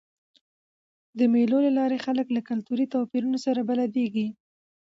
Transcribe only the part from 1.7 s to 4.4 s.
لاري خلک له کلتوري توپیرونو سره بلدیږي.